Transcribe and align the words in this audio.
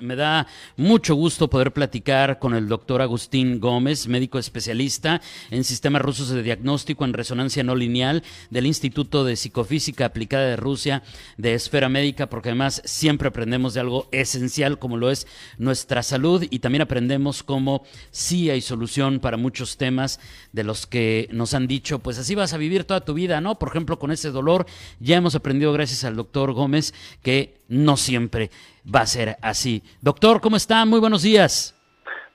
Me 0.00 0.16
da 0.16 0.46
mucho 0.76 1.14
gusto 1.14 1.50
poder 1.50 1.72
platicar 1.72 2.38
con 2.38 2.54
el 2.54 2.68
doctor 2.68 3.02
Agustín 3.02 3.60
Gómez, 3.60 4.06
médico 4.08 4.38
especialista 4.38 5.20
en 5.50 5.62
sistemas 5.62 6.00
rusos 6.00 6.30
de 6.30 6.42
diagnóstico 6.42 7.04
en 7.04 7.12
resonancia 7.12 7.62
no 7.62 7.74
lineal 7.74 8.22
del 8.48 8.66
Instituto 8.66 9.24
de 9.24 9.36
Psicofísica 9.36 10.06
Aplicada 10.06 10.46
de 10.46 10.56
Rusia 10.56 11.02
de 11.36 11.54
Esfera 11.54 11.90
Médica, 11.90 12.30
porque 12.30 12.48
además 12.48 12.80
siempre 12.86 13.28
aprendemos 13.28 13.74
de 13.74 13.80
algo 13.80 14.08
esencial 14.10 14.78
como 14.78 14.96
lo 14.96 15.10
es 15.10 15.26
nuestra 15.58 16.02
salud 16.02 16.46
y 16.48 16.60
también 16.60 16.82
aprendemos 16.82 17.42
cómo 17.42 17.84
sí 18.10 18.48
hay 18.48 18.62
solución 18.62 19.20
para 19.20 19.36
muchos 19.36 19.76
temas 19.76 20.18
de 20.52 20.64
los 20.64 20.86
que 20.86 21.28
nos 21.30 21.52
han 21.52 21.66
dicho, 21.66 21.98
pues 21.98 22.18
así 22.18 22.34
vas 22.34 22.54
a 22.54 22.58
vivir 22.58 22.84
toda 22.84 23.04
tu 23.04 23.12
vida, 23.12 23.42
¿no? 23.42 23.58
Por 23.58 23.68
ejemplo, 23.68 23.98
con 23.98 24.12
ese 24.12 24.30
dolor, 24.30 24.66
ya 25.00 25.16
hemos 25.16 25.34
aprendido 25.34 25.72
gracias 25.72 26.04
al 26.04 26.16
doctor 26.16 26.52
Gómez 26.52 26.94
que 27.22 27.63
no 27.74 27.96
siempre 27.96 28.50
va 28.92 29.00
a 29.00 29.06
ser 29.06 29.36
así. 29.42 29.82
Doctor, 30.00 30.40
¿cómo 30.40 30.56
está? 30.56 30.84
Muy 30.84 31.00
buenos 31.00 31.22
días. 31.22 31.74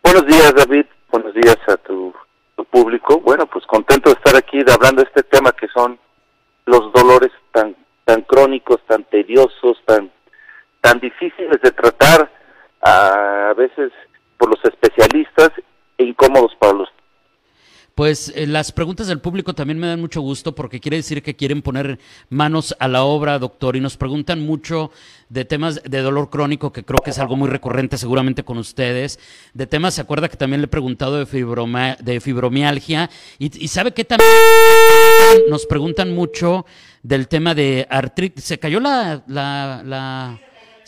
Buenos 0.03 0.25
días, 0.25 0.53
David. 0.55 0.85
Buenos 1.11 1.33
días 1.33 1.57
a 1.67 1.77
tu, 1.77 2.13
público. 2.71 3.19
Bueno, 3.21 3.47
pues 3.47 3.65
contento 3.65 4.09
de 4.09 4.15
estar 4.15 4.35
aquí 4.35 4.59
hablando 4.59 5.01
de 5.01 5.07
este 5.07 5.23
tema 5.23 5.51
que 5.53 5.67
son 5.69 5.97
los 6.65 6.91
dolores 6.93 7.31
tan 7.51 7.75
tan 8.05 8.21
crónicos, 8.23 8.77
tan 8.85 9.03
tediosos, 9.05 9.81
tan 9.85 10.11
tan 10.81 10.99
difíciles 10.99 11.59
de 11.61 11.71
tratar 11.71 12.31
a 12.81 13.53
veces 13.57 13.91
por 14.37 14.49
los 14.49 14.63
especialistas 14.65 15.51
e 15.97 16.03
incómodos 16.03 16.55
para 16.59 16.73
los 16.73 16.89
pues 17.99 18.31
eh, 18.33 18.47
las 18.47 18.71
preguntas 18.71 19.07
del 19.07 19.19
público 19.19 19.53
también 19.53 19.77
me 19.77 19.85
dan 19.85 19.99
mucho 19.99 20.21
gusto 20.21 20.55
porque 20.55 20.79
quiere 20.79 20.95
decir 20.95 21.21
que 21.21 21.35
quieren 21.35 21.61
poner 21.61 21.99
manos 22.29 22.73
a 22.79 22.87
la 22.87 23.03
obra, 23.03 23.37
doctor, 23.39 23.75
y 23.75 23.81
nos 23.81 23.97
preguntan 23.97 24.39
mucho 24.39 24.89
de 25.27 25.43
temas 25.43 25.83
de 25.83 25.99
dolor 25.99 26.29
crónico, 26.29 26.71
que 26.71 26.85
creo 26.85 26.99
que 27.03 27.09
es 27.09 27.19
algo 27.19 27.35
muy 27.35 27.49
recurrente 27.49 27.97
seguramente 27.97 28.45
con 28.45 28.57
ustedes, 28.57 29.19
de 29.53 29.67
temas, 29.67 29.95
se 29.95 29.99
acuerda 29.99 30.29
que 30.29 30.37
también 30.37 30.61
le 30.61 30.67
he 30.67 30.69
preguntado 30.69 31.17
de, 31.17 31.95
de 31.99 32.19
fibromialgia, 32.21 33.09
y, 33.37 33.67
sabe 33.67 33.91
que 33.91 34.05
también 34.05 34.29
nos 35.49 35.65
preguntan 35.65 36.15
mucho 36.15 36.65
del 37.03 37.27
tema 37.27 37.53
de 37.53 37.85
artritis. 37.89 38.45
Se 38.45 38.59
cayó 38.59 38.79
la, 38.79 39.23
la 39.27 40.39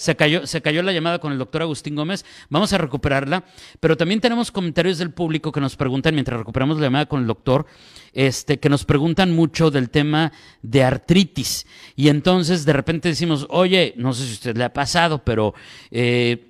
se 0.02 0.16
cayó, 0.16 0.48
se 0.48 0.64
cayó 0.64 0.82
la 0.82 0.92
llamada 0.92 1.20
con 1.20 1.32
el 1.32 1.38
doctor 1.38 1.62
Agustín 1.62 1.96
Gómez. 1.96 2.26
Vamos 2.50 2.74
a 2.74 2.80
recuperarla. 2.80 3.44
Pero 3.80 3.96
también 3.96 4.20
tenemos 4.20 4.52
comentarios 4.52 4.98
del 4.98 5.12
público 5.12 5.52
que 5.52 5.62
nos 5.62 5.76
preguntan, 5.76 6.16
mientras 6.16 6.40
recuperamos 6.40 6.78
la 6.78 6.88
llamada 6.88 7.06
con 7.06 7.22
el 7.22 7.28
doctor, 7.28 7.68
este, 8.12 8.60
que 8.60 8.68
nos 8.68 8.84
preguntan 8.84 9.32
mucho 9.32 9.70
del 9.70 9.92
tema 9.92 10.32
de 10.64 10.84
artritis. 10.84 11.68
Y 11.96 12.08
entonces 12.08 12.66
de 12.66 12.74
repente 12.74 13.10
decimos, 13.10 13.46
oye, 13.52 13.94
no 13.96 14.14
sé 14.14 14.24
si 14.24 14.32
a 14.32 14.34
usted 14.34 14.58
le 14.58 14.64
ha 14.64 14.74
pasado, 14.74 15.24
pero 15.24 15.54
eh, 15.92 16.48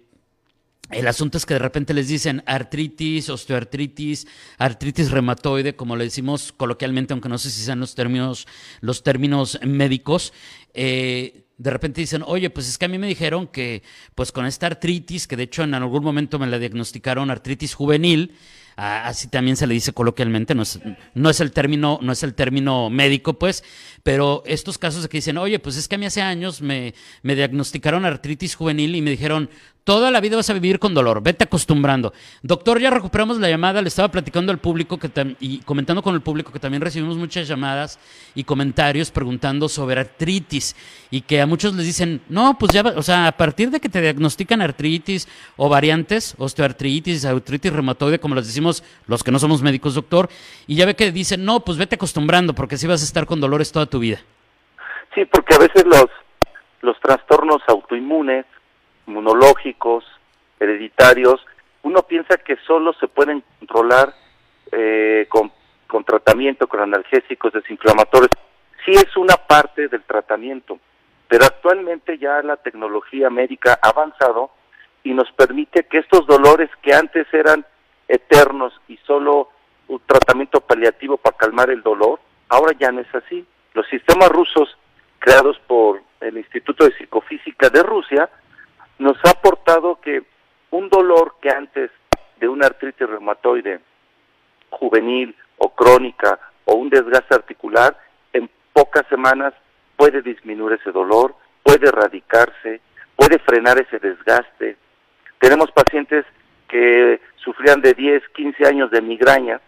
el 0.89 1.07
asunto 1.07 1.37
es 1.37 1.45
que 1.45 1.55
de 1.55 1.59
repente 1.59 1.93
les 1.93 2.07
dicen 2.07 2.43
artritis, 2.45 3.29
osteoartritis, 3.29 4.27
artritis 4.59 5.11
reumatoide, 5.11 5.75
como 5.75 5.97
le 5.97 6.05
decimos 6.05 6.53
coloquialmente, 6.55 7.11
aunque 7.11 7.27
no 7.27 7.37
sé 7.37 7.49
si 7.49 7.63
sean 7.63 7.81
los 7.81 7.95
términos, 7.95 8.47
los 8.79 9.03
términos 9.03 9.59
médicos. 9.61 10.31
Eh, 10.73 11.40
de 11.61 11.69
repente 11.69 12.01
dicen, 12.01 12.23
oye, 12.25 12.49
pues 12.49 12.67
es 12.67 12.79
que 12.79 12.85
a 12.85 12.87
mí 12.87 12.97
me 12.97 13.05
dijeron 13.05 13.47
que, 13.47 13.83
pues 14.15 14.31
con 14.31 14.47
esta 14.47 14.65
artritis, 14.65 15.27
que 15.27 15.37
de 15.37 15.43
hecho 15.43 15.61
en 15.61 15.75
algún 15.75 16.03
momento 16.03 16.39
me 16.39 16.47
la 16.47 16.57
diagnosticaron 16.57 17.29
artritis 17.29 17.75
juvenil, 17.75 18.33
así 18.75 19.27
también 19.27 19.55
se 19.55 19.67
le 19.67 19.75
dice 19.75 19.93
coloquialmente, 19.93 20.55
no 20.55 20.63
es, 20.63 21.39
el 21.39 21.51
término, 21.51 21.99
no 22.01 22.11
es 22.13 22.23
el 22.23 22.33
término 22.33 22.89
médico, 22.89 23.37
pues, 23.37 23.63
pero 24.01 24.41
estos 24.47 24.79
casos 24.79 25.07
que 25.07 25.19
dicen, 25.19 25.37
oye, 25.37 25.59
pues 25.59 25.77
es 25.77 25.87
que 25.87 25.95
a 25.95 25.97
mí 25.99 26.07
hace 26.07 26.23
años 26.23 26.63
me 26.63 26.95
diagnosticaron 27.21 28.05
artritis 28.05 28.55
juvenil 28.55 28.95
y 28.95 29.01
me 29.01 29.11
dijeron, 29.11 29.47
Toda 29.83 30.11
la 30.11 30.21
vida 30.21 30.35
vas 30.35 30.49
a 30.51 30.53
vivir 30.53 30.77
con 30.77 30.93
dolor, 30.93 31.23
vete 31.23 31.45
acostumbrando. 31.45 32.13
Doctor, 32.43 32.79
ya 32.79 32.91
recuperamos 32.91 33.39
la 33.39 33.49
llamada, 33.49 33.81
le 33.81 33.87
estaba 33.87 34.09
platicando 34.09 34.51
al 34.51 34.59
público 34.59 34.99
que 34.99 35.09
y 35.39 35.59
comentando 35.61 36.03
con 36.03 36.13
el 36.13 36.21
público 36.21 36.51
que 36.53 36.59
también 36.59 36.81
recibimos 36.81 37.17
muchas 37.17 37.47
llamadas 37.47 37.99
y 38.35 38.43
comentarios 38.43 39.09
preguntando 39.09 39.67
sobre 39.67 39.99
artritis 39.99 40.75
y 41.09 41.21
que 41.21 41.41
a 41.41 41.47
muchos 41.47 41.73
les 41.73 41.87
dicen, 41.87 42.21
no, 42.29 42.59
pues 42.59 42.71
ya, 42.73 42.83
o 42.95 43.01
sea, 43.01 43.25
a 43.25 43.31
partir 43.31 43.71
de 43.71 43.79
que 43.79 43.89
te 43.89 44.01
diagnostican 44.01 44.61
artritis 44.61 45.27
o 45.57 45.67
variantes, 45.67 46.35
osteoartritis, 46.37 47.25
artritis 47.25 47.73
reumatoide, 47.73 48.19
como 48.19 48.35
les 48.35 48.45
decimos 48.45 48.83
los 49.07 49.23
que 49.23 49.31
no 49.31 49.39
somos 49.39 49.63
médicos, 49.63 49.95
doctor, 49.95 50.29
y 50.67 50.75
ya 50.75 50.85
ve 50.85 50.95
que 50.95 51.11
dicen, 51.11 51.43
no, 51.43 51.61
pues 51.61 51.79
vete 51.79 51.95
acostumbrando 51.95 52.53
porque 52.53 52.75
así 52.75 52.85
vas 52.85 53.01
a 53.01 53.05
estar 53.05 53.25
con 53.25 53.41
dolores 53.41 53.71
toda 53.71 53.87
tu 53.87 53.97
vida. 53.97 54.19
Sí, 55.15 55.25
porque 55.25 55.55
a 55.55 55.57
veces 55.57 55.85
los, 55.85 56.05
los 56.81 56.99
trastornos 56.99 57.63
autoinmunes 57.67 58.45
inmunológicos, 59.07 60.05
hereditarios, 60.59 61.45
uno 61.83 62.03
piensa 62.03 62.37
que 62.37 62.57
solo 62.67 62.93
se 62.93 63.07
pueden 63.07 63.43
controlar 63.59 64.13
eh, 64.71 65.25
con, 65.29 65.51
con 65.87 66.03
tratamiento, 66.03 66.67
con 66.67 66.79
analgésicos, 66.79 67.53
desinflamatorios. 67.53 68.31
Sí 68.85 68.91
es 68.91 69.15
una 69.17 69.35
parte 69.35 69.87
del 69.87 70.03
tratamiento, 70.03 70.79
pero 71.27 71.45
actualmente 71.45 72.17
ya 72.17 72.41
la 72.41 72.57
tecnología 72.57 73.29
médica 73.29 73.79
ha 73.81 73.89
avanzado 73.89 74.51
y 75.03 75.13
nos 75.13 75.31
permite 75.31 75.83
que 75.83 75.99
estos 75.99 76.25
dolores 76.27 76.69
que 76.81 76.93
antes 76.93 77.25
eran 77.33 77.65
eternos 78.07 78.73
y 78.87 78.97
solo 78.97 79.49
un 79.87 80.01
tratamiento 80.05 80.61
paliativo 80.61 81.17
para 81.17 81.37
calmar 81.37 81.69
el 81.69 81.81
dolor, 81.81 82.19
ahora 82.49 82.73
ya 82.79 82.91
no 82.91 83.01
es 83.01 83.15
así. 83.15 83.45
Los 83.73 83.87
sistemas 83.87 84.29
rusos 84.29 84.77
creados 85.19 85.59
por 85.67 86.01
el 86.19 86.37
Instituto 86.37 86.85
de 86.85 86.95
Psicofísica 86.97 87.69
de 87.69 87.83
Rusia 87.83 88.29
nos 89.01 89.17
ha 89.25 89.31
aportado 89.31 89.99
que 89.99 90.21
un 90.69 90.87
dolor 90.87 91.35
que 91.41 91.49
antes 91.49 91.89
de 92.39 92.47
una 92.47 92.67
artritis 92.67 93.09
reumatoide 93.09 93.79
juvenil 94.69 95.35
o 95.57 95.73
crónica 95.73 96.39
o 96.65 96.75
un 96.75 96.89
desgaste 96.89 97.33
articular, 97.33 97.97
en 98.31 98.47
pocas 98.71 99.05
semanas 99.09 99.55
puede 99.97 100.21
disminuir 100.21 100.79
ese 100.79 100.91
dolor, 100.91 101.35
puede 101.63 101.87
erradicarse, 101.87 102.79
puede 103.15 103.39
frenar 103.39 103.79
ese 103.79 103.97
desgaste. 103.97 104.77
Tenemos 105.39 105.71
pacientes 105.71 106.23
que 106.69 107.19
sufrían 107.37 107.81
de 107.81 107.95
10, 107.95 108.21
15 108.29 108.67
años 108.67 108.91
de 108.91 109.01
migraña 109.01 109.59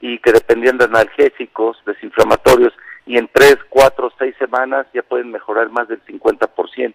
y 0.00 0.18
que 0.18 0.30
dependían 0.30 0.78
de 0.78 0.84
analgésicos, 0.84 1.82
desinflamatorios, 1.84 2.72
y 3.06 3.18
en 3.18 3.28
3, 3.32 3.56
4, 3.68 4.12
6 4.16 4.36
semanas 4.38 4.86
ya 4.94 5.02
pueden 5.02 5.32
mejorar 5.32 5.68
más 5.70 5.88
del 5.88 6.00
50% 6.04 6.94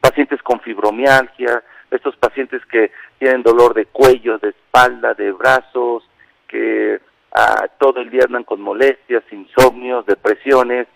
pacientes 0.00 0.42
con 0.42 0.60
fibromialgia, 0.60 1.62
estos 1.90 2.16
pacientes 2.16 2.64
que 2.66 2.90
tienen 3.18 3.42
dolor 3.42 3.74
de 3.74 3.86
cuello, 3.86 4.38
de 4.38 4.50
espalda, 4.50 5.14
de 5.14 5.32
brazos, 5.32 6.04
que 6.46 7.00
ah, 7.34 7.66
todo 7.78 8.00
el 8.00 8.10
día 8.10 8.24
andan 8.26 8.44
con 8.44 8.60
molestias, 8.60 9.24
insomnios, 9.30 10.06
depresiones, 10.06 10.86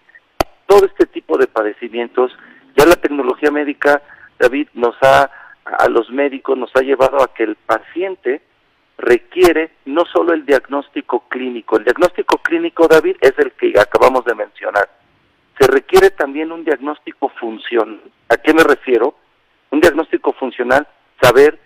todo 0.67 0.87
este 0.87 1.07
tipo 1.07 1.39
de 1.39 1.47
padecimientos, 1.47 2.33
ya 2.77 2.87
la 2.87 2.97
tecnología 2.97 3.51
médica, 3.51 4.03
David, 4.39 4.69
nos 4.75 4.97
ha, 5.03 5.31
a 5.65 5.89
los 5.89 6.11
médicos 6.11 6.57
nos 6.57 6.75
ha 6.77 6.81
llevado 6.81 7.23
a 7.23 7.33
que 7.35 7.45
el 7.45 7.57
paciente 7.57 8.43
requiere 8.99 9.73
no 9.85 10.05
solo 10.07 10.33
el 10.33 10.47
diagnóstico 10.47 11.25
clínico, 11.29 11.77
el 11.77 11.85
diagnóstico 11.85 12.39
clínico, 12.39 12.87
David, 12.89 13.17
es 13.21 13.35
el 13.39 13.53
que 13.53 13.73
acabamos 13.79 14.25
de 14.25 14.35
mencionar, 14.35 14.89
se 15.63 15.69
requiere 15.69 16.11
también 16.11 16.51
un 16.51 16.65
diagnóstico 16.65 17.29
funcional. 17.39 18.01
¿A 18.29 18.37
qué 18.37 18.53
me 18.53 18.65
refiero? 18.65 19.15
Un 19.71 19.81
diagnóstico 19.81 20.33
funcional, 20.33 20.89
saber 21.23 21.57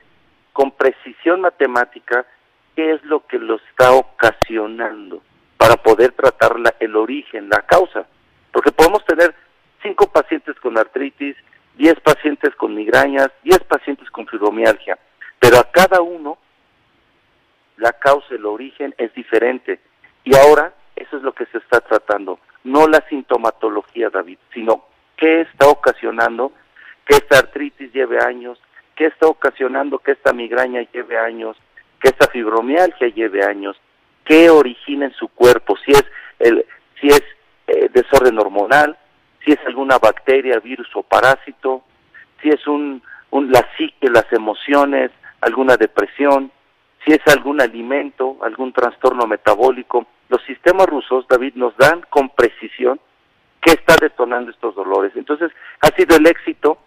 con 0.53 0.71
precisión 0.72 1.41
matemática 1.41 2.27
qué 2.75 2.93
es 2.93 3.03
lo 3.04 3.27
que 3.27 3.39
lo 3.39 3.57
está 3.57 3.93
ocasionando 3.93 5.22
para 5.57 5.77
poder 5.77 6.13
tratar 6.13 6.57
el 6.78 6.95
origen, 6.95 7.48
la 7.48 7.63
causa. 7.63 8.07
Porque 8.53 8.71
podemos 8.71 9.03
tener 9.07 9.34
cinco 9.83 10.13
pacientes 10.13 10.57
con 10.60 10.77
artritis, 10.77 11.34
diez 11.78 11.99
pacientes 12.01 12.54
con 12.54 12.75
migrañas, 12.75 13.31
diez 13.45 13.65
pacientes 13.65 14.10
con 14.10 14.27
fibromialgia, 14.27 14.99
pero 15.41 15.57
a 15.57 15.71
cada 15.71 16.03
uno 16.03 16.37
la 17.78 17.95
causa, 17.95 18.34
el 18.34 18.45
origen 18.45 18.95
es 18.99 19.15
diferente. 19.15 19.81
Y 20.22 20.37
ahora 20.37 20.75
eso 20.97 21.16
es 21.16 21.22
lo 21.22 21.33
que 21.33 21.47
se 21.47 21.57
está 21.59 21.81
tratando 21.81 22.39
no 22.66 22.86
la 22.89 23.01
sintomatología, 23.09 24.10
David, 24.10 24.39
sino 24.53 24.84
qué 25.16 25.42
está 25.42 25.68
ocasionando 25.68 26.53
que 27.07 27.15
esta 27.16 27.39
artritis 27.39 27.92
lleve 27.92 28.18
años, 28.22 28.59
qué 28.97 29.07
está 29.07 29.28
ocasionando 29.28 29.98
que 29.98 30.13
esta 30.13 30.33
migraña 30.33 30.83
lleve 30.92 31.18
años, 31.18 31.57
que 32.01 32.09
esta 32.09 32.27
fibromialgia 32.28 33.09
lleve 33.09 33.45
años, 33.45 33.77
qué 34.24 34.51
origina 34.51 35.07
en 35.07 35.15
su 35.15 35.28
cuerpo, 35.28 35.77
si 35.84 35.92
es 35.92 36.04
el, 36.41 36.66
si 37.01 37.07
es 37.09 37.22
eh, 37.68 37.89
desorden 37.92 38.39
hormonal, 38.39 38.98
si 39.45 39.53
es 39.53 39.60
alguna 39.66 39.98
bacteria, 39.98 40.59
virus 40.59 40.89
o 40.95 41.03
parásito, 41.03 41.84
si 42.42 42.48
es 42.48 42.66
un, 42.66 43.01
un 43.30 43.53
la 43.53 43.65
psique, 43.77 44.09
las 44.10 44.30
emociones, 44.33 45.13
alguna 45.41 45.77
depresión, 45.77 46.51
si 47.04 47.13
es 47.13 47.21
algún 47.28 47.60
alimento, 47.60 48.39
algún 48.42 48.72
trastorno 48.72 49.27
metabólico. 49.27 50.07
Los 50.28 50.43
sistemas 50.45 50.87
rusos, 50.87 51.27
David, 51.28 51.55
nos 51.55 51.77
dan 51.77 52.03
con 52.11 52.31
precisión 52.31 53.01
qué 53.61 53.73
está 53.73 53.97
detonando 54.01 54.51
estos 54.51 54.75
dolores. 54.75 55.13
Entonces, 55.15 55.51
ha 55.81 55.89
sido 55.89 56.17
el 56.17 56.27
éxito 56.27 56.78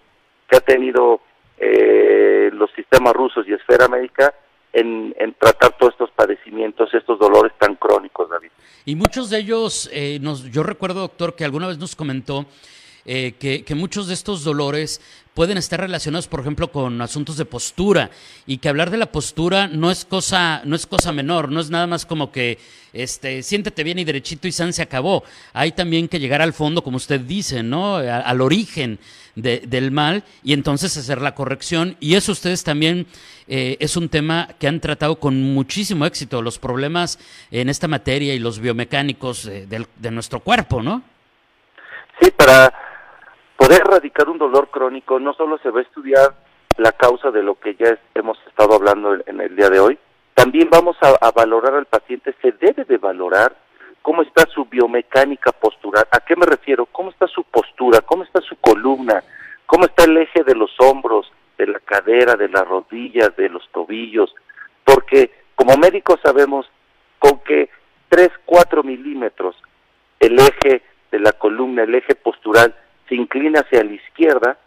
que 0.47 0.57
ha 0.57 0.61
tenido 0.61 1.21
eh, 1.57 2.49
los 2.53 2.71
sistemas 2.71 3.13
rusos 3.13 3.47
y 3.47 3.53
esfera 3.53 3.87
médica 3.87 4.33
en, 4.71 5.13
tratar 5.39 5.77
todos 5.77 5.93
estos 5.93 6.11
padecimientos, 6.11 6.93
estos 6.93 7.19
dolores 7.19 7.51
tan 7.57 7.75
crónicos, 7.75 8.29
David. 8.29 8.49
Y 8.85 8.95
muchos 8.95 9.29
de 9.29 9.39
ellos, 9.39 9.89
eh, 9.91 10.19
nos, 10.21 10.43
yo 10.51 10.63
recuerdo, 10.63 11.01
doctor, 11.01 11.35
que 11.35 11.43
alguna 11.43 11.67
vez 11.67 11.77
nos 11.77 11.95
comentó 11.95 12.45
eh, 13.05 13.33
que, 13.39 13.63
que, 13.63 13.75
muchos 13.75 14.07
de 14.07 14.13
estos 14.13 14.43
dolores 14.43 15.01
pueden 15.39 15.57
estar 15.57 15.79
relacionados, 15.79 16.27
por 16.27 16.41
ejemplo, 16.41 16.69
con 16.69 17.01
asuntos 17.01 17.37
de 17.37 17.45
postura 17.45 18.11
y 18.45 18.57
que 18.57 18.67
hablar 18.67 18.89
de 18.89 18.97
la 18.97 19.09
postura 19.09 19.69
no 19.69 19.89
es 19.89 20.03
cosa, 20.03 20.61
no 20.65 20.75
es 20.75 20.85
cosa 20.85 21.13
menor, 21.13 21.49
no 21.49 21.61
es 21.61 21.69
nada 21.69 21.87
más 21.87 22.05
como 22.05 22.29
que 22.29 22.57
este, 22.91 23.41
siéntete 23.41 23.85
bien 23.85 23.99
y 23.99 24.03
derechito 24.03 24.49
y 24.49 24.51
san 24.51 24.73
se 24.73 24.81
acabó. 24.81 25.23
Hay 25.53 25.71
también 25.71 26.09
que 26.09 26.19
llegar 26.19 26.41
al 26.41 26.51
fondo, 26.51 26.83
como 26.83 26.97
usted 26.97 27.21
dice, 27.21 27.63
¿no? 27.63 27.95
al 27.95 28.41
origen 28.41 28.99
del 29.33 29.91
mal 29.91 30.25
y 30.43 30.51
entonces 30.51 30.97
hacer 30.97 31.21
la 31.21 31.35
corrección. 31.35 31.95
Y 32.01 32.15
eso 32.15 32.33
ustedes 32.33 32.65
también 32.65 33.07
eh, 33.47 33.77
es 33.79 33.95
un 33.95 34.09
tema 34.09 34.49
que 34.59 34.67
han 34.67 34.81
tratado 34.81 35.21
con 35.21 35.41
muchísimo 35.41 36.05
éxito, 36.05 36.41
los 36.41 36.59
problemas 36.59 37.17
en 37.49 37.69
esta 37.69 37.87
materia 37.87 38.33
y 38.33 38.39
los 38.39 38.59
biomecánicos 38.59 39.45
de, 39.45 39.87
de 39.95 40.11
nuestro 40.11 40.41
cuerpo, 40.41 40.83
¿no? 40.83 41.01
Sí, 42.19 42.29
para 42.29 42.73
poder 43.59 43.81
erradicar 43.81 44.29
un 44.29 44.37
dolor 44.37 44.69
crónico 44.69 45.19
no 45.19 45.33
solo 45.33 45.57
se 45.57 45.69
va 45.69 45.79
a 45.79 45.83
estudiar 45.83 46.33
la 46.77 46.93
causa 46.93 47.29
de 47.29 47.43
lo 47.43 47.59
que 47.59 47.75
ya 47.75 47.99
hemos 48.15 48.39
estado 48.47 48.73
hablando 48.73 49.17
en 49.25 49.41
el 49.41 49.53
día 49.53 49.69
de 49.69 49.81
hoy, 49.81 49.99
también 50.33 50.69
vamos 50.71 50.95
a, 51.01 51.31
valorar 51.31 51.73
al 51.73 51.85
paciente, 51.85 52.33
se 52.41 52.53
debe 52.53 52.85
de 52.85 52.97
valorar 52.97 53.53
cómo 54.01 54.21
está 54.21 54.45
su 54.49 54.63
biomecánica 54.63 55.51
postural. 55.51 56.07
¿A 56.09 56.21
qué 56.21 56.37
me 56.37 56.45
refiero? 56.45 56.85
¿Cómo 56.85 57.09
está 57.09 57.27
su 57.27 57.43
postura? 57.43 57.99
¿Cómo 57.99 58.23
está 58.23 58.39
su 58.39 58.55
columna? 58.55 59.21
¿Cómo 59.65 59.83
está 59.83 60.05
el 60.05 60.15
eje 60.15 60.45
de 60.45 60.55
los 60.55 60.71
hombros, 60.79 61.29
de 61.57 61.67
la 61.67 61.79
cadera, 61.81 62.35
de 62.35 62.47
las 62.47 62.65
rodillas, 62.65 63.35
de 63.35 63.49
los 63.49 63.67
tobillos? 63.73 64.33
Porque 64.85 65.31
como 65.55 65.75
médicos 65.75 66.21
sabemos 66.23 66.65
con 67.19 67.39
que 67.39 67.69
3, 68.07 68.29
4 68.45 68.83
milímetros 68.83 69.57
el 70.21 70.39
eje 70.39 70.81
de 71.11 71.19
la 71.19 71.33
columna, 71.33 71.83
el 71.83 71.95
eje 71.95 72.15
postural, 72.15 72.73
se 73.09 73.15
inclina 73.15 73.61
hacia 73.61 73.83
la 73.83 73.93
izquierda, 73.93 74.57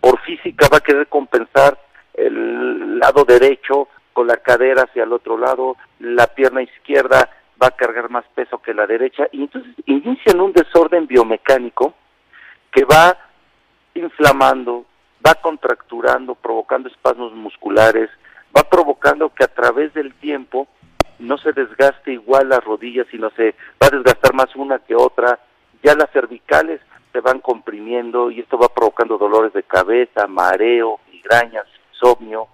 por 0.00 0.20
física 0.20 0.68
va 0.70 0.76
a 0.78 0.82
querer 0.82 1.08
compensar 1.08 1.78
el 2.14 2.98
lado 2.98 3.24
derecho 3.24 3.88
con 4.12 4.26
la 4.26 4.36
cadera 4.36 4.82
hacia 4.82 5.04
el 5.04 5.12
otro 5.12 5.38
lado, 5.38 5.76
la 5.98 6.26
pierna 6.26 6.62
izquierda 6.62 7.30
va 7.60 7.68
a 7.68 7.76
cargar 7.76 8.10
más 8.10 8.24
peso 8.34 8.60
que 8.60 8.74
la 8.74 8.86
derecha 8.86 9.26
y 9.32 9.42
entonces 9.42 9.72
inician 9.86 10.40
un 10.40 10.52
desorden 10.52 11.06
biomecánico 11.06 11.94
que 12.70 12.84
va 12.84 13.16
inflamando, 13.94 14.84
va 15.26 15.34
contracturando, 15.36 16.34
provocando 16.34 16.88
espasmos 16.88 17.32
musculares, 17.32 18.10
va 18.56 18.64
provocando 18.64 19.30
que 19.30 19.44
a 19.44 19.48
través 19.48 19.94
del 19.94 20.12
tiempo 20.14 20.68
no 21.18 21.38
se 21.38 21.52
desgaste 21.52 22.12
igual 22.12 22.48
las 22.48 22.62
rodillas, 22.64 23.06
sino 23.10 23.30
se 23.30 23.54
va 23.80 23.86
a 23.86 23.96
desgastar 23.96 24.34
más 24.34 24.54
una 24.56 24.78
que 24.80 24.94
otra, 24.94 25.38
ya 25.82 25.94
las 25.94 26.10
cervicales 26.10 26.80
se 27.12 27.20
van 27.20 27.40
comprimiendo 27.40 28.30
y 28.30 28.40
esto 28.40 28.58
va 28.58 28.68
provocando 28.68 29.18
dolores 29.18 29.52
de 29.52 29.62
cabeza, 29.62 30.26
mareo, 30.26 31.00
migrañas, 31.12 31.66
insomnio. 31.92 32.48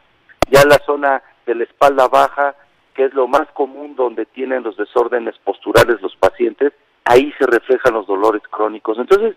Ya 0.50 0.64
la 0.64 0.78
zona 0.84 1.22
de 1.46 1.54
la 1.54 1.64
espalda 1.64 2.08
baja, 2.08 2.54
que 2.94 3.04
es 3.04 3.14
lo 3.14 3.28
más 3.28 3.48
común 3.52 3.94
donde 3.94 4.26
tienen 4.26 4.64
los 4.64 4.76
desórdenes 4.76 5.36
posturales 5.44 6.02
los 6.02 6.16
pacientes, 6.16 6.72
ahí 7.04 7.32
se 7.38 7.46
reflejan 7.46 7.94
los 7.94 8.06
dolores 8.06 8.42
crónicos. 8.50 8.98
Entonces, 8.98 9.36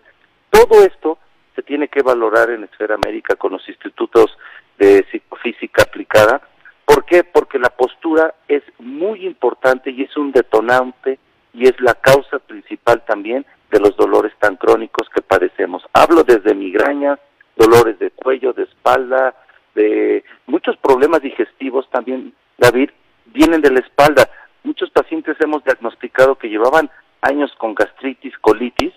todo 0.50 0.82
esto 0.82 1.18
se 1.54 1.62
tiene 1.62 1.88
que 1.88 2.02
valorar 2.02 2.50
en 2.50 2.64
esfera 2.64 2.96
médica 3.04 3.36
con 3.36 3.52
los 3.52 3.66
institutos 3.68 4.36
de 4.78 5.06
psicofísica 5.10 5.82
aplicada. 5.82 6.42
¿Por 6.84 7.04
qué? 7.04 7.24
Porque 7.24 7.58
la 7.58 7.70
postura 7.70 8.34
es 8.48 8.62
muy 8.78 9.24
importante 9.24 9.90
y 9.90 10.02
es 10.02 10.16
un 10.16 10.32
detonante 10.32 11.18
y 11.54 11.68
es 11.68 11.78
la 11.80 11.94
causa 11.94 12.38
principal 12.40 13.04
también 13.06 13.46
de 13.72 13.80
los 13.80 13.96
dolores 13.96 14.32
tan 14.38 14.56
crónicos 14.56 15.08
que 15.08 15.22
padecemos. 15.22 15.82
Hablo 15.94 16.22
desde 16.22 16.54
migrañas, 16.54 17.18
dolores 17.56 17.98
de 17.98 18.10
cuello, 18.10 18.52
de 18.52 18.64
espalda, 18.64 19.34
de 19.74 20.22
muchos 20.46 20.76
problemas 20.76 21.22
digestivos 21.22 21.88
también, 21.90 22.34
David, 22.58 22.90
vienen 23.26 23.62
de 23.62 23.70
la 23.70 23.80
espalda. 23.80 24.28
Muchos 24.62 24.90
pacientes 24.90 25.36
hemos 25.40 25.64
diagnosticado 25.64 26.36
que 26.36 26.50
llevaban 26.50 26.90
años 27.22 27.50
con 27.56 27.74
gastritis, 27.74 28.36
colitis, 28.38 28.92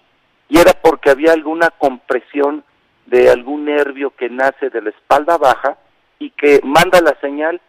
y 0.49 0.59
era 0.59 0.73
porque 0.73 1.09
había 1.09 1.31
alguna 1.31 1.69
compresión 1.69 2.63
de 3.05 3.29
algún 3.29 3.65
nervio 3.65 4.11
que 4.11 4.29
nace 4.29 4.69
de 4.69 4.81
la 4.81 4.89
espalda 4.89 5.37
baja 5.37 5.77
y 6.19 6.31
que 6.31 6.59
manda 6.63 6.99
la 7.01 7.17
señal 7.21 7.61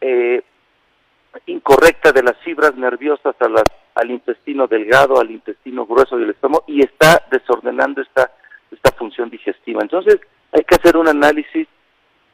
eh, 0.00 0.42
incorrecta 1.46 2.12
de 2.12 2.22
las 2.22 2.36
fibras 2.38 2.76
nerviosas 2.76 3.34
a 3.40 3.48
las 3.48 3.64
al 3.94 4.10
intestino 4.10 4.66
delgado, 4.66 5.20
al 5.20 5.30
intestino 5.30 5.86
grueso 5.86 6.16
del 6.16 6.30
estómago 6.30 6.64
y 6.66 6.82
está 6.82 7.22
desordenando 7.30 8.00
esta, 8.02 8.30
esta 8.70 8.92
función 8.92 9.30
digestiva. 9.30 9.82
Entonces 9.82 10.20
hay 10.52 10.64
que 10.64 10.74
hacer 10.74 10.96
un 10.96 11.08
análisis 11.08 11.68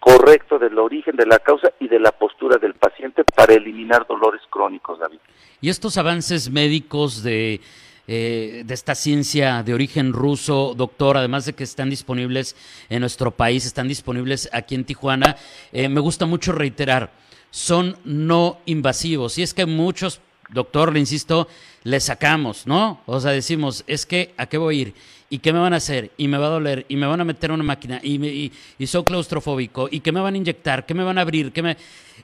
correcto 0.00 0.58
del 0.58 0.78
origen, 0.78 1.16
de 1.16 1.26
la 1.26 1.38
causa 1.38 1.72
y 1.80 1.88
de 1.88 1.98
la 1.98 2.12
postura 2.12 2.56
del 2.58 2.74
paciente 2.74 3.24
para 3.24 3.54
eliminar 3.54 4.06
dolores 4.06 4.40
crónicos, 4.48 4.98
David. 4.98 5.18
Y 5.60 5.68
estos 5.68 5.98
avances 5.98 6.50
médicos 6.50 7.22
de, 7.22 7.60
eh, 8.06 8.62
de 8.64 8.74
esta 8.74 8.94
ciencia 8.94 9.62
de 9.62 9.74
origen 9.74 10.12
ruso, 10.12 10.74
doctor, 10.76 11.16
además 11.16 11.46
de 11.46 11.54
que 11.54 11.64
están 11.64 11.90
disponibles 11.90 12.56
en 12.88 13.00
nuestro 13.00 13.32
país, 13.32 13.66
están 13.66 13.88
disponibles 13.88 14.48
aquí 14.52 14.76
en 14.76 14.84
Tijuana, 14.84 15.36
eh, 15.72 15.88
me 15.88 16.00
gusta 16.00 16.26
mucho 16.26 16.52
reiterar, 16.52 17.10
son 17.50 17.96
no 18.04 18.58
invasivos. 18.66 19.36
Y 19.38 19.42
es 19.42 19.52
que 19.52 19.66
muchos 19.66 20.20
doctor, 20.48 20.92
le 20.92 21.00
insisto, 21.00 21.48
le 21.84 22.00
sacamos, 22.00 22.66
¿no? 22.66 23.00
O 23.06 23.20
sea, 23.20 23.32
decimos, 23.32 23.84
es 23.86 24.06
que, 24.06 24.34
¿a 24.36 24.46
qué 24.46 24.58
voy 24.58 24.78
a 24.78 24.82
ir? 24.82 24.94
¿Y 25.30 25.38
qué 25.38 25.52
me 25.52 25.58
van 25.58 25.74
a 25.74 25.76
hacer? 25.76 26.10
¿Y 26.16 26.28
me 26.28 26.38
va 26.38 26.46
a 26.46 26.50
doler? 26.50 26.86
¿Y 26.88 26.96
me 26.96 27.06
van 27.06 27.20
a 27.20 27.24
meter 27.24 27.52
una 27.52 27.64
máquina? 27.64 28.00
¿Y, 28.02 28.18
me, 28.18 28.28
y, 28.28 28.52
soy 28.86 29.04
claustrofóbico? 29.04 29.88
¿Y 29.90 30.00
qué 30.00 30.10
me 30.10 30.20
van 30.20 30.34
a 30.34 30.38
inyectar? 30.38 30.86
¿Qué 30.86 30.94
me 30.94 31.04
van 31.04 31.18
a 31.18 31.22
abrir? 31.22 31.52
¿Qué 31.52 31.62
me...? 31.62 31.76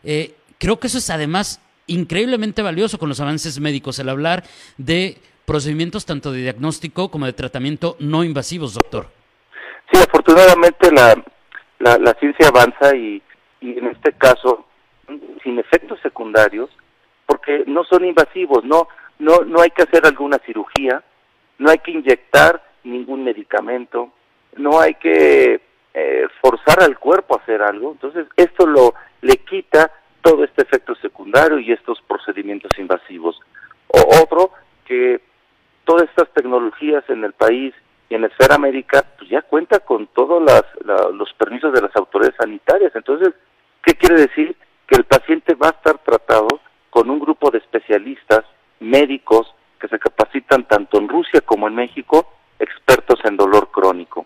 Eh, 0.02 0.34
creo 0.58 0.78
que 0.78 0.86
eso 0.86 0.98
es 0.98 1.10
además 1.10 1.60
increíblemente 1.86 2.62
valioso 2.62 2.98
con 2.98 3.10
los 3.10 3.20
avances 3.20 3.60
médicos, 3.60 3.98
el 3.98 4.08
hablar 4.08 4.44
de 4.78 5.18
procedimientos 5.44 6.06
tanto 6.06 6.32
de 6.32 6.40
diagnóstico 6.40 7.10
como 7.10 7.26
de 7.26 7.34
tratamiento 7.34 7.96
no 7.98 8.24
invasivos, 8.24 8.72
doctor. 8.74 9.08
Sí, 9.92 10.00
afortunadamente 10.00 10.90
la, 10.90 11.22
la, 11.80 11.98
la 11.98 12.14
ciencia 12.14 12.48
avanza 12.48 12.96
y, 12.96 13.22
y 13.60 13.78
en 13.78 13.88
este 13.88 14.12
caso, 14.12 14.66
sin 15.42 15.58
efectos 15.58 15.98
secundarios, 16.02 16.70
porque 17.26 17.64
no 17.66 17.84
son 17.84 18.04
invasivos, 18.04 18.64
no, 18.64 18.88
no, 19.18 19.40
no 19.44 19.60
hay 19.60 19.70
que 19.70 19.82
hacer 19.82 20.06
alguna 20.06 20.38
cirugía, 20.38 21.02
no 21.58 21.70
hay 21.70 21.78
que 21.78 21.92
inyectar 21.92 22.62
ningún 22.84 23.24
medicamento, 23.24 24.10
no 24.56 24.80
hay 24.80 24.94
que 24.94 25.60
eh, 25.94 26.26
forzar 26.40 26.82
al 26.82 26.98
cuerpo 26.98 27.34
a 27.34 27.42
hacer 27.42 27.62
algo, 27.62 27.92
entonces 27.92 28.26
esto 28.36 28.66
lo 28.66 28.94
le 29.22 29.38
quita 29.38 29.90
todo 30.24 30.42
este 30.42 30.62
efecto 30.62 30.94
secundario 30.96 31.58
y 31.58 31.70
estos 31.70 32.00
procedimientos 32.02 32.78
invasivos. 32.78 33.38
O 33.88 34.22
otro 34.22 34.50
que 34.86 35.20
todas 35.84 36.08
estas 36.08 36.32
tecnologías 36.32 37.04
en 37.08 37.24
el 37.24 37.34
país 37.34 37.74
y 38.08 38.14
en 38.14 38.22
la 38.22 38.28
esfera 38.28 38.58
médica 38.58 39.04
pues 39.18 39.30
ya 39.30 39.42
cuenta 39.42 39.80
con 39.80 40.06
todos 40.08 40.42
los 41.12 41.32
permisos 41.34 41.72
de 41.72 41.82
las 41.82 41.94
autoridades 41.94 42.36
sanitarias. 42.38 42.92
Entonces, 42.96 43.33
médicos, 48.94 49.52
que 49.80 49.88
se 49.88 49.98
capacitan 49.98 50.68
tanto 50.68 50.98
en 50.98 51.08
Rusia 51.08 51.40
como 51.40 51.66
en 51.66 51.74
México, 51.74 52.26
expertos 52.60 53.18
en 53.24 53.36
dolor 53.36 53.70
crónico. 53.72 54.24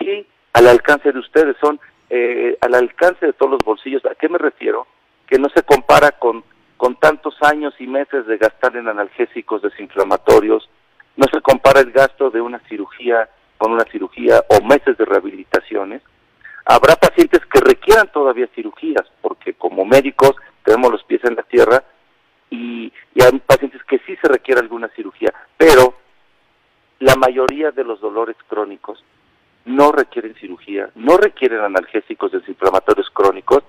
Y 0.00 0.26
al 0.52 0.66
alcance 0.66 1.12
de 1.12 1.18
ustedes, 1.20 1.56
son 1.60 1.78
eh, 2.08 2.58
al 2.60 2.74
alcance 2.74 3.24
de 3.26 3.32
todos 3.32 3.52
los 3.52 3.64
bolsillos. 3.64 4.04
¿A 4.06 4.16
qué 4.16 4.28
me 4.28 4.38
refiero? 4.38 4.88
Que 5.28 5.38
no 5.38 5.48
se 5.54 5.62
compara 5.62 6.10
con, 6.10 6.42
con 6.76 6.96
tantos 6.96 7.36
años 7.42 7.72
y 7.78 7.86
meses 7.86 8.26
de 8.26 8.36
gastar 8.36 8.76
en 8.76 8.88
analgésicos 8.88 9.62
desinflamatorios, 9.62 10.68
no 11.16 11.26
se 11.32 11.40
compara 11.40 11.80
el 11.80 11.92
gasto 11.92 12.30
de 12.30 12.40
una 12.40 12.58
cirugía 12.68 13.28
con 13.58 13.72
una 13.72 13.84
cirugía 13.92 14.42
o 14.48 14.64
meses 14.64 14.96
de 14.96 15.04
rehabilitaciones. 15.04 16.02
Habrá 16.64 16.96
pacientes 16.96 17.40
que 17.52 17.60
requieran 17.60 18.10
todavía 18.10 18.48
cirugías, 18.54 19.06
porque 19.20 19.52
como 19.54 19.84
médicos 19.84 20.34
tenemos 20.64 20.90
los 20.90 21.04
pies 21.04 21.22
en 21.24 21.36
la 21.36 21.42
tierra 21.42 21.84
y, 22.50 22.92
hay 23.20 23.38
pacientes 23.40 23.82
que 23.84 23.98
sí 24.00 24.16
se 24.16 24.28
requiere 24.28 24.60
alguna 24.60 24.88
cirugía, 24.88 25.32
pero 25.56 25.94
la 26.98 27.14
mayoría 27.16 27.70
de 27.70 27.84
los 27.84 28.00
dolores 28.00 28.36
crónicos 28.48 29.02
no 29.64 29.92
requieren 29.92 30.34
cirugía, 30.34 30.90
no 30.94 31.16
requieren 31.16 31.60
analgésicos 31.60 32.32
desinflamatorios 32.32 33.10
crónicos. 33.10 33.62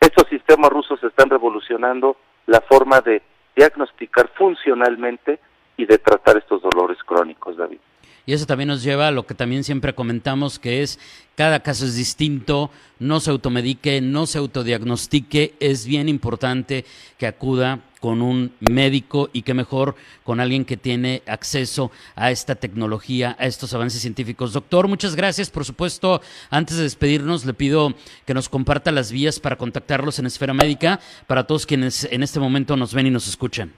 Estos 0.00 0.28
sistemas 0.28 0.70
rusos 0.70 1.02
están 1.02 1.30
revolucionando 1.30 2.16
la 2.46 2.60
forma 2.60 3.00
de 3.00 3.22
diagnosticar 3.54 4.28
funcionalmente 4.34 5.38
y 5.76 5.86
de 5.86 5.98
tratar 5.98 6.36
estos 6.36 6.62
dolores 6.62 6.98
crónicos, 7.04 7.56
David. 7.56 7.78
Y 8.26 8.32
eso 8.32 8.44
también 8.44 8.68
nos 8.68 8.82
lleva 8.82 9.06
a 9.06 9.12
lo 9.12 9.24
que 9.24 9.34
también 9.34 9.62
siempre 9.62 9.94
comentamos, 9.94 10.58
que 10.58 10.82
es 10.82 10.98
cada 11.36 11.60
caso 11.60 11.84
es 11.84 11.94
distinto, 11.94 12.70
no 12.98 13.20
se 13.20 13.30
automedique, 13.30 14.00
no 14.00 14.26
se 14.26 14.38
autodiagnostique, 14.38 15.54
es 15.60 15.86
bien 15.86 16.08
importante 16.08 16.84
que 17.18 17.28
acuda 17.28 17.78
con 18.00 18.22
un 18.22 18.52
médico 18.58 19.30
y 19.32 19.42
que 19.42 19.54
mejor 19.54 19.94
con 20.24 20.40
alguien 20.40 20.64
que 20.64 20.76
tiene 20.76 21.22
acceso 21.26 21.92
a 22.16 22.30
esta 22.32 22.56
tecnología, 22.56 23.36
a 23.38 23.46
estos 23.46 23.74
avances 23.74 24.00
científicos. 24.00 24.52
Doctor, 24.52 24.88
muchas 24.88 25.14
gracias. 25.14 25.50
Por 25.50 25.64
supuesto, 25.64 26.20
antes 26.50 26.78
de 26.78 26.82
despedirnos, 26.82 27.44
le 27.44 27.54
pido 27.54 27.94
que 28.24 28.34
nos 28.34 28.48
comparta 28.48 28.90
las 28.90 29.12
vías 29.12 29.38
para 29.38 29.56
contactarlos 29.56 30.18
en 30.18 30.26
Esfera 30.26 30.52
Médica 30.52 30.98
para 31.26 31.46
todos 31.46 31.64
quienes 31.64 32.04
en 32.10 32.22
este 32.24 32.40
momento 32.40 32.76
nos 32.76 32.92
ven 32.92 33.06
y 33.06 33.10
nos 33.10 33.28
escuchan. 33.28 33.72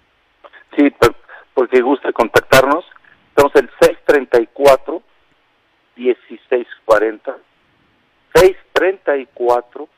Sí, 0.75 0.85
porque 1.55 1.83
gusta 1.83 2.13
contactarnos. 2.13 2.85
Estamos 3.39 3.55
el 3.55 3.71
634 3.81 5.01
1640 5.95 7.37
634 8.35 9.89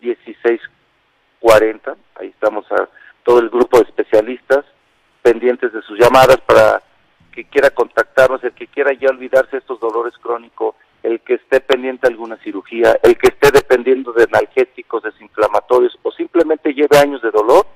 1640 0.00 1.96
ahí 2.16 2.26
estamos 2.26 2.66
a 2.72 2.88
todo 3.22 3.38
el 3.38 3.48
grupo 3.48 3.78
de 3.78 3.84
especialistas 3.84 4.64
pendientes 5.22 5.72
de 5.72 5.82
sus 5.82 6.00
llamadas 6.00 6.38
para 6.40 6.82
que 7.30 7.44
quiera 7.44 7.70
contactarnos, 7.70 8.42
el 8.42 8.54
que 8.54 8.66
quiera 8.66 8.92
ya 8.92 9.10
olvidarse 9.10 9.52
de 9.52 9.58
estos 9.58 9.78
dolores 9.78 10.14
crónicos, 10.20 10.74
el 11.04 11.20
que 11.20 11.34
esté 11.34 11.60
pendiente 11.60 12.08
de 12.08 12.14
alguna 12.14 12.38
cirugía, 12.38 12.98
el 13.04 13.16
que 13.18 13.28
esté 13.28 13.52
dependiendo 13.52 14.12
de 14.12 14.24
analgésicos, 14.24 15.04
desinflamatorios 15.04 15.96
o 16.02 16.10
simplemente 16.10 16.74
lleve 16.74 16.98
años 16.98 17.22
de 17.22 17.30
dolor, 17.30 17.68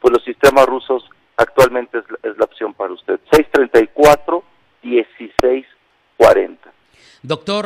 pues 0.00 0.10
los 0.10 0.24
sistemas 0.24 0.64
rusos 0.64 1.06
actualmente 1.36 1.98
es, 1.98 2.04
es 2.22 2.36
la 2.38 2.44
opción 2.44 2.74
para 2.74 2.92
usted. 2.92 3.20
634 3.30 4.42
1640. 4.82 6.72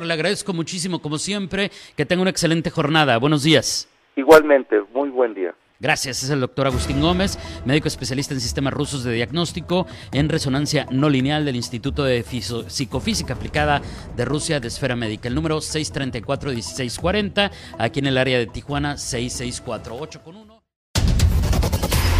Le 0.05 0.13
agradezco 0.13 0.53
muchísimo, 0.53 1.01
como 1.01 1.19
siempre, 1.19 1.71
que 1.97 2.05
tenga 2.05 2.23
una 2.23 2.31
excelente 2.31 2.71
jornada. 2.71 3.19
Buenos 3.19 3.43
días. 3.43 3.89
Igualmente, 4.17 4.83
muy 4.93 5.11
buen 5.11 5.35
día. 5.35 5.55
Gracias, 5.79 6.23
es 6.23 6.31
el 6.31 6.41
doctor 6.41 6.67
Agustín 6.67 7.03
Gómez, 7.03 7.39
médico 7.67 7.87
especialista 7.87 8.33
en 8.33 8.41
sistemas 8.41 8.73
rusos 8.73 9.05
de 9.05 9.13
diagnóstico 9.13 9.87
en 10.11 10.31
resonancia 10.31 10.87
no 10.91 11.11
lineal 11.11 11.45
del 11.45 11.57
Instituto 11.57 12.03
de 12.03 12.23
Psicofísica 12.23 13.35
Aplicada 13.35 13.83
de 14.17 14.25
Rusia 14.25 14.59
de 14.59 14.69
Esfera 14.69 14.97
Médica. 14.97 15.29
El 15.29 15.35
número 15.35 15.59
634-1640, 15.59 17.51
aquí 17.79 17.99
en 17.99 18.07
el 18.07 18.17
área 18.17 18.39
de 18.39 18.47
Tijuana 18.47 18.97
6648 18.97 20.23
con 20.23 20.37
1. 20.37 20.56